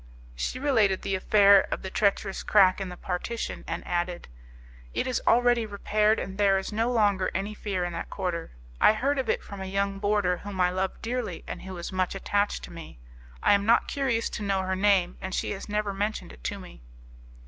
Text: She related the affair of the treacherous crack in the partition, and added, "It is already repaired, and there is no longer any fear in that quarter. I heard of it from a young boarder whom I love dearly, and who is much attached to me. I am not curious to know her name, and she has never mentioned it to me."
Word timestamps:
She 0.33 0.57
related 0.57 1.03
the 1.03 1.13
affair 1.13 1.67
of 1.71 1.83
the 1.83 1.91
treacherous 1.91 2.41
crack 2.41 2.81
in 2.81 2.89
the 2.89 2.97
partition, 2.97 3.63
and 3.67 3.85
added, 3.85 4.29
"It 4.95 5.05
is 5.05 5.21
already 5.27 5.63
repaired, 5.67 6.17
and 6.17 6.39
there 6.39 6.57
is 6.57 6.71
no 6.71 6.91
longer 6.91 7.29
any 7.35 7.53
fear 7.53 7.85
in 7.85 7.93
that 7.93 8.09
quarter. 8.09 8.49
I 8.81 8.93
heard 8.93 9.19
of 9.19 9.29
it 9.29 9.43
from 9.43 9.61
a 9.61 9.65
young 9.65 9.99
boarder 9.99 10.37
whom 10.37 10.59
I 10.59 10.71
love 10.71 11.03
dearly, 11.03 11.43
and 11.45 11.61
who 11.61 11.77
is 11.77 11.91
much 11.91 12.15
attached 12.15 12.63
to 12.63 12.73
me. 12.73 12.97
I 13.43 13.53
am 13.53 13.67
not 13.67 13.87
curious 13.87 14.27
to 14.31 14.41
know 14.41 14.63
her 14.63 14.75
name, 14.75 15.19
and 15.21 15.35
she 15.35 15.51
has 15.51 15.69
never 15.69 15.93
mentioned 15.93 16.33
it 16.33 16.43
to 16.45 16.57
me." 16.59 16.81